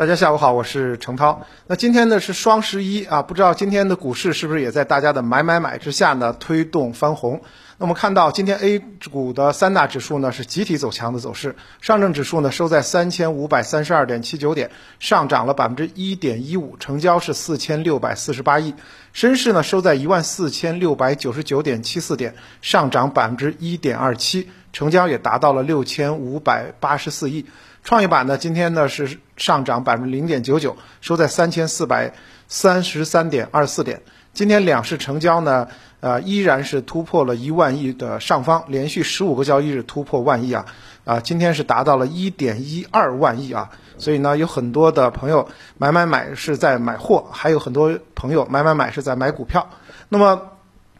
[0.00, 1.46] 大家下午好，我是程涛。
[1.66, 7.42] 那今天呢是双十一啊，不知道今天的股市是不是也在大家的买买买之下呢推动翻红？
[7.76, 8.78] 那我们看到今天 A
[9.12, 14.70] 股的三大指数呢是集体走强的走势，上证指数呢收在三千五百三十二点七九点，
[15.00, 18.72] 上涨了百分之一点一五，成交是四千六百四十八亿；
[19.12, 27.44] 深市呢收在一万四千六百九十九点七四点，上涨百分之一点二七，成交也达到了六千五百八十四亿。
[27.82, 32.12] 创业板呢，今天呢是上涨百分之零点九九，收在三千四百
[32.46, 34.02] 三十三点二四点。
[34.32, 35.66] 今天两市成交呢，
[35.98, 40.66] 呃，依然是突破了一万亿的上方，连续十五个交易日突破万亿啊，
[41.04, 43.70] 啊，今天是达到了一点一二万亿啊。
[43.98, 49.68] 所以呢，有很多的朋友买买买是在买货，还有很多朋友买买买是在买股票。
[50.08, 50.40] 那么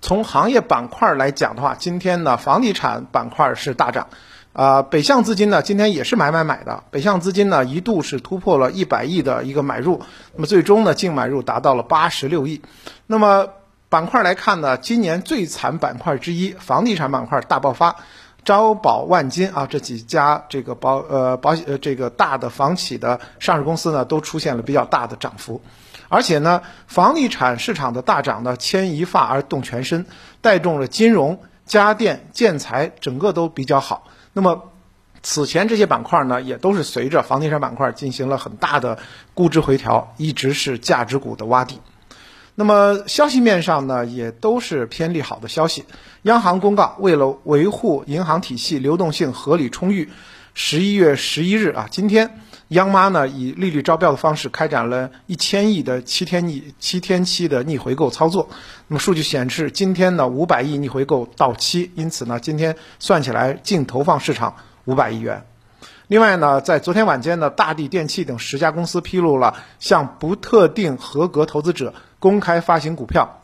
[0.00, 4.08] 从行业板块来讲的话，今天呢，房地产板块是大涨。
[4.54, 6.82] 啊，北向资金呢，今天也是买买买的。
[6.90, 10.02] 北向资金呢，一度是突破了一百亿的一个买入，
[10.34, 12.60] 那么最终呢，净买入达到了八十六亿。
[13.06, 13.50] 那么
[13.88, 17.96] 板块来看呢，今年最惨板块之一，房地产板块大爆发，
[18.48, 25.60] 招保万金啊这几家这个保呃保险呃这个大的房企的上市公司呢，都出现了比较大的涨幅。
[26.08, 30.06] 而且呢，房地产市场的大涨呢，牵一发而动全身，
[30.40, 34.04] 带动了金融、家电、建材整个都比较好。
[34.32, 34.62] 那么，
[35.22, 38.98] 此前这些板块呢，也都是随着房地产板块进行了很大的
[39.34, 41.82] 估值回调，一直是价值股的洼地。
[42.60, 45.84] 那么消息面上呢，也都是偏利好的消息。
[46.22, 50.10] 央行公告，为了维护银行体系流动性合理充裕，
[50.54, 58.48] 十一月十一日啊，今天央妈呢以利率招标的方式开展了一千亿的七天逆七天期的逆回购操作。
[58.88, 65.44] 那么数据显示，今天呢五百亿逆回购到期，因此呢今天算起来净投放市场五百亿元。
[66.08, 73.42] 另外呢，在昨天晚间呢，大地电器等十家公司披露了向不特定合格投资者公开发行股票，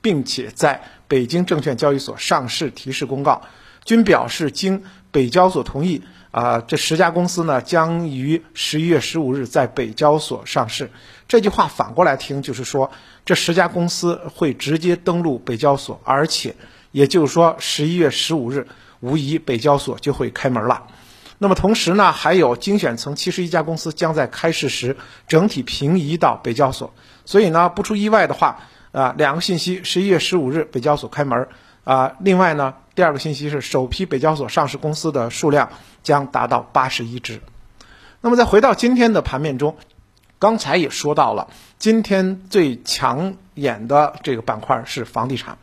[0.00, 3.42] 并且在北京证券交易所上市提示公告，
[3.84, 6.02] 均表示经北交所同意。
[6.30, 10.90] 啊，这十家公司呢，将于十一月十五日在北交所上市。
[11.28, 12.90] 这句话反过来听，就是说
[13.24, 16.56] 这十家公司会直接登陆北交所，而且
[16.90, 18.66] 也就是说十一月十五日，
[18.98, 20.88] 无疑北交所就会开门了。
[21.44, 24.96] 那么同时呢，还有精选层七十一家公司将在开市时
[25.28, 26.94] 整体平移到北交所。
[27.26, 28.60] 所以呢，不出意外的话，
[28.92, 31.46] 啊，两个信息：十一月十五日北交所开门。
[31.84, 35.68] 啊，另外呢，第二个信息是首批北交所上市公司的数量
[36.02, 37.42] 将达到八十一只。
[38.22, 39.76] 那么再回到今天的盘面中，
[40.38, 45.58] 刚才也说到了，今天最抢眼的这个板块是房地产。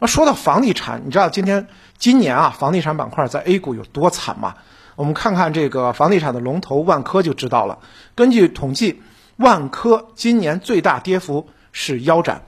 [0.00, 4.56] 那说到房地产，你知道今天今年啊，房地产板块在 A 股有多惨吗？
[4.96, 7.78] 我们看看这个房地产的龙头万科就知道了。
[8.14, 9.02] 根据统计，
[9.36, 12.42] 万科今年最大跌幅是腰斩。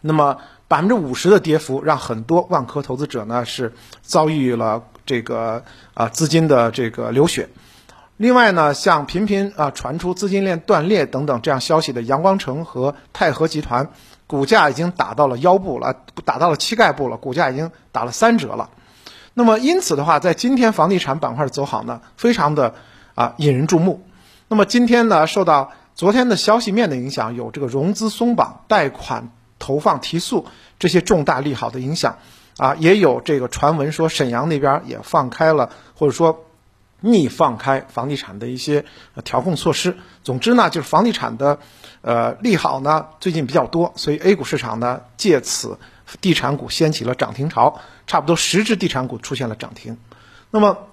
[0.00, 0.38] 那么
[0.68, 5.64] 百分之五十的跌幅，让很多万科投资者呢是遭遇了这个
[5.94, 7.48] 啊资金的这个流血。
[8.16, 13.88] 另外呢，像频频啊传出资金链断裂等等这样消息的阳光城和泰禾集团，
[14.26, 18.68] 股价已经打到了腰部了，打到了膝盖部了，股价已经打了三折了。
[19.34, 22.74] 那么因此的话，在今天房地产板块走好呢，非常的
[23.14, 24.06] 啊引人注目。
[24.48, 29.30] 那么今天呢，受到昨天的消息面的影响，有这个融资松绑、贷款。
[29.62, 30.46] 投放提速
[30.78, 32.16] 这些重大利好的影响，
[32.56, 36.46] 啊，也有这个传闻说沈阳那边也放开了，或者说
[37.00, 38.86] 逆放开房地产的一些
[39.22, 39.98] 调控措施。
[40.24, 41.58] 总之呢，就是房地产的
[42.00, 45.78] 呃利好呢最近比较多，所以 A 股市场呢借此
[46.22, 49.96] 地产股掀起了涨停潮，差不多十只地产股出现了涨停。
[50.50, 50.88] 那么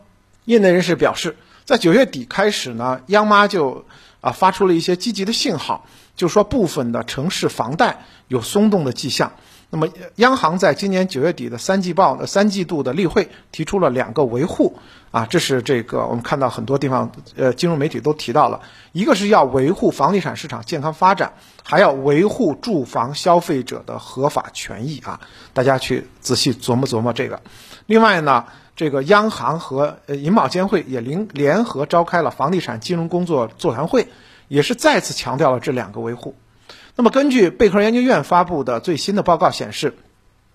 [0.46, 1.36] 业内人士表示，
[1.66, 3.88] 在九月底开始呢，央妈就
[4.22, 5.88] 啊发出了一些积极的信号。
[6.16, 9.34] 就说部分的城市房贷有松动的迹象。
[9.70, 14.80] 那么，央行在今年九月底的三季报三季度的例会提出了两个维护
[15.12, 18.62] 啊，这是这个我们看到很多地方呃金融媒体都提到了，
[18.94, 21.34] 一个是要维护房地产市场健康发展，
[21.64, 25.20] 还要维护住房消费者的合法权益啊。
[25.54, 27.42] 大家去仔细琢磨琢磨这个。
[27.88, 34.08] 另外呢，这个央行和银保监会也联联合召开了房地产金融工作座谈会。
[34.50, 36.34] 也是再次强调了这两个维护。
[37.00, 39.94] 那么，根据贝壳研究院发布的最新的报告显示，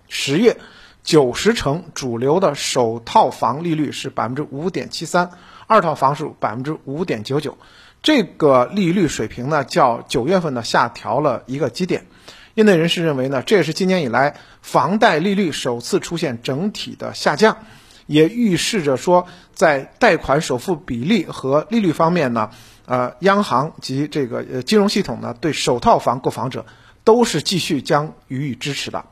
[0.09, 0.57] 十月
[1.01, 5.31] 九十城主流的首套房利率是百分之五点七三，
[5.67, 7.57] 二套房是百分之五点九九。
[8.01, 12.07] 这个利率水平呢，较九月份呢下调了一个基点。
[12.55, 17.59] 业内人士认为呢，这也是今年以来房贷利率首次出现整体的下降，
[18.05, 22.49] 也预示着说，在贷款首付比例和利率方面呢。
[22.85, 26.65] 呃，央行及这个呃金融系统呢，对首套房购房者
[27.03, 29.05] 都是继续将予以支持的。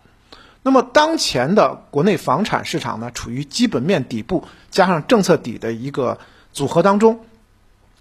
[0.63, 6.19] 那么，当前的国内房产市场呢，处于基本面底部加上政策底的一个
[6.53, 7.25] 组合当中。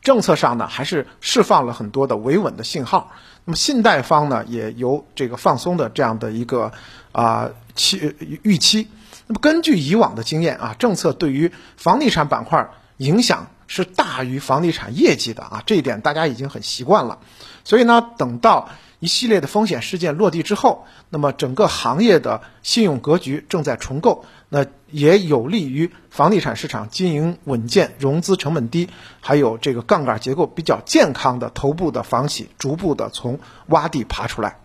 [0.03, 3.13] 政策上呢，还是释放了很多的维稳的信号。
[3.45, 6.73] 那么信贷方呢，也由这个放松的这样的一个
[7.13, 8.89] 啊期预期。
[9.27, 17.21] 那么根据以往的经验啊，政策对于房地产板块影响是大于房地产业绩的啊，这一点大家已经很习惯了。
[17.63, 18.69] 所以呢，等到
[18.99, 24.25] 一系列的风险事件落地之后，那么整个行业的信用格局正在重构。
[24.49, 28.89] 那也有利于房地产市场经营稳健、融资成本低，
[29.21, 33.39] 还有这个杠杆结构比较健康的头部的房企，逐步的从
[33.69, 34.57] 洼地爬出来。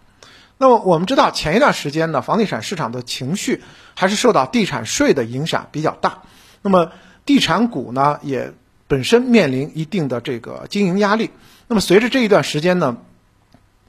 [0.58, 3.62] 那么我们知道，前一段时间呢，房地产市场的情绪
[3.94, 6.24] 还是受到地产税的影响比较大。
[6.64, 6.92] 那么
[7.28, 8.54] 地产股呢，也
[8.88, 11.32] 本身面临一定的这个经营压力。
[11.68, 12.98] 那么随着这一段时间呢，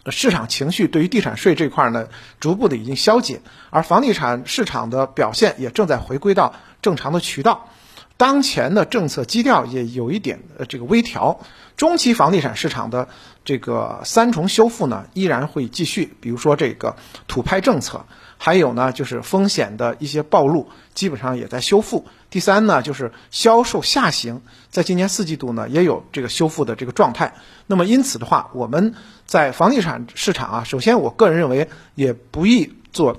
[0.09, 2.09] 市场情绪对于地产税这块呢，
[2.41, 3.41] 逐步的已经消解，
[3.71, 7.69] 而房地产市场的表现也正在回归到正常的渠道。
[8.17, 11.41] 当前的政策基调也有一点呃这个微调，
[11.77, 13.09] 中期房地产市场的
[13.47, 16.97] 这个三重修复呢依然会继续，比如说这个
[17.29, 18.05] 土拍政策，
[18.37, 22.05] 还有呢就是风险的一些暴露，基本上也在修复。
[22.29, 27.35] 第三呢就是销售下行，在今年四季度呢也有这个修复的这个状态。
[27.69, 28.95] 那么因此的话，我们
[29.27, 33.17] 在房地产市场啊，首先我个人认为也不宜做。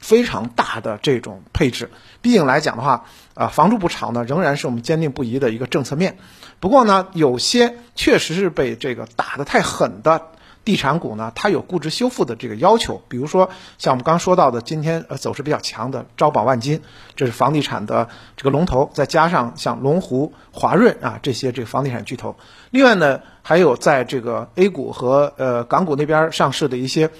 [0.00, 1.90] 非常大的这种配置，
[2.22, 3.04] 毕竟来讲的话，
[3.34, 6.16] 啊，房住不炒呢，仍然是我们坚定不移的一个政策面。
[6.58, 10.28] 不过呢，有些确实是被这个打得太狠的
[10.64, 13.02] 地产股呢，它有估值修复的这个要求。
[13.08, 16.80] 比如说像我们刚说到的，今天呃走势比较强的招宝万金，
[17.14, 22.36] 这是房地产的这个龙头，再加上像龙湖、华润啊这些这个房地产巨头。
[22.70, 27.10] 另外呢，还有在这个 A 股和呃港股那边上市的一些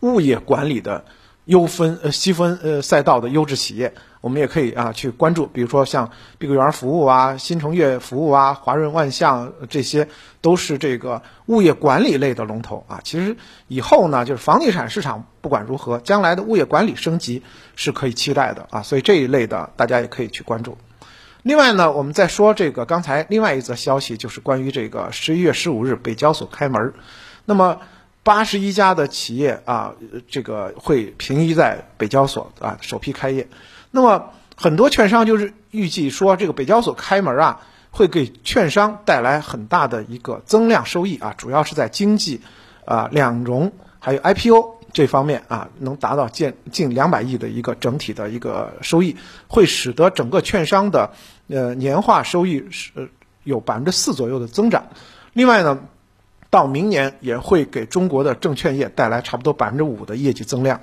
[0.00, 1.04] 物业管理的。
[1.50, 6.08] 优分呃细分呃赛道的优质企业，我们也可以啊去关注，比如说像
[6.38, 10.06] 碧桂园服务啊、新城悦服务啊、华润万象，这些
[10.40, 13.00] 都是这个物业管理类的龙头啊。
[13.02, 13.36] 其实
[13.66, 17.42] 以后呢，就是房地产市场不管如何，将来的物业管理升级
[17.74, 18.82] 是可以期待的啊。
[18.82, 20.78] 所以这一类的大家也可以去关注。
[21.42, 26.94] 另外呢，我们再说这个刚才另外一则消息，就是关于这个十一月十五日北交所开门，
[27.44, 27.80] 那么。
[28.22, 29.94] 八十一家的企业啊，
[30.28, 33.48] 这个会平移在北交所啊，首批开业。
[33.90, 42.42] 那么很多券商就是预计说，这个北交所开门啊，会给券商带来很大的一个增量收益啊，主要是在经济
[42.84, 49.16] 啊两融还有 IPO 这方面啊，能达到近近两百亿的一个整体的一个收益，
[49.48, 51.12] 会使得整个券商的
[51.48, 53.10] 呃年化收益是
[53.44, 54.88] 有百分之四左右的增长。
[55.32, 55.78] 另外呢。
[56.50, 60.80] 到明年也会给中国的证券业带来差不多百分之五的业绩增量。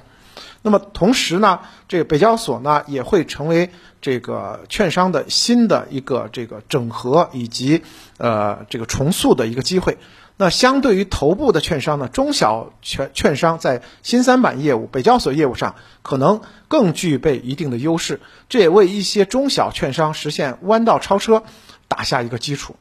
[0.61, 3.69] 那么同时呢，这个北交所呢也会成为
[4.01, 7.83] 这个券商的新的一个这个整合以及
[8.17, 9.97] 呃这个重塑的一个机会。
[10.35, 21.43] 那相对于头部的券商呢，中小券券商在新三板业务、北交所业务上可能更具备一定的优势，这也为一些中小券商实现弯道超车
[21.87, 22.75] 打下一个基础。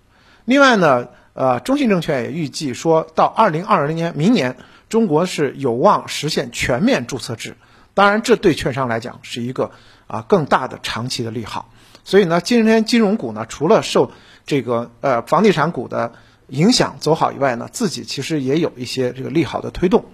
[0.44, 1.08] 另外呢。
[1.36, 4.56] 呃，中信证券也预计说到二零二零年，明年
[4.88, 7.58] 中国是有望实现全面注册制。
[7.92, 9.70] 当然，这对券商来讲是一个
[10.06, 11.70] 啊更大的长期的利好。
[12.04, 14.12] 所以呢，今天金融股呢，除了受
[14.46, 16.14] 这个呃房地产股的
[16.48, 20.06] 影响走好以外呢，自己其实也有一些这个利好的推动。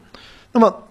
[0.51, 0.83] 那么，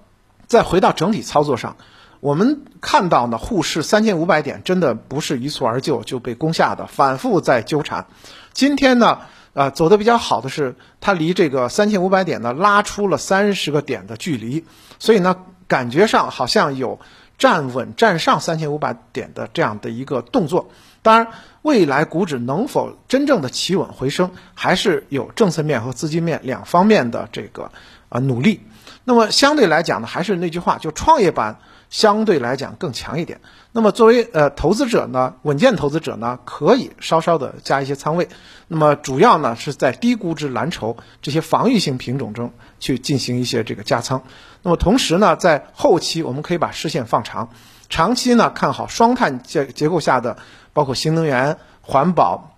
[0.48, 1.76] 再回到整体操作上，
[2.22, 8.06] 我们看到呢，沪市三千五百点真的不是一蹴而就就被攻下的，反复在纠缠。
[8.54, 9.20] 今天呢？
[9.54, 14.66] 啊，走的比较好的是，它离这个三千五百点呢拉出了三十个点的距离，
[14.98, 15.36] 所以呢，
[15.68, 17.00] 感觉上好像有
[17.38, 20.70] 站稳站上三千五百点的这样的一个动作。
[21.02, 21.28] 当然，
[21.64, 27.72] 未来股指能否真正的企稳回升，还是有政策面和资金面两方面的这个
[28.10, 28.62] 啊努力。
[29.04, 31.60] 那么相对来讲呢，还是那句话，就创业板。
[31.92, 33.42] 相对来讲更强一点。
[33.74, 38.28] 那么作为呃投资者呢，稳健投资者呢，可以稍稍的加一些仓位。
[38.68, 44.24] 那么主要呢是在低估值蓝筹这些防御性品种中去进行一些这个加仓。
[44.64, 47.50] 那么同时呢，在后期我们可以把视线放长，
[47.90, 50.38] 长期呢看好双碳结结构下的
[50.74, 52.56] 包括新能源、环保、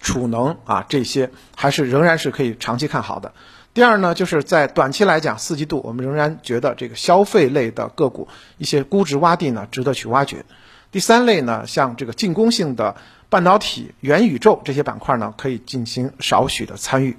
[0.00, 3.32] 储能啊这些，还是仍然是可以长期看好的。
[3.74, 10.44] 第二呢，就是在短期来讲，四季度我们仍然觉得这个消费类的个股一些估值洼地呢，值得去挖掘。
[10.90, 12.96] 第三类呢，像这个进攻性的
[13.30, 17.16] 半导体、元宇宙这些板块呢，可以进行少许的参与。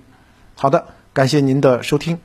[0.53, 2.19] 好的，感谢您的收听。